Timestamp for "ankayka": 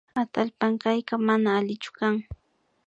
0.67-1.13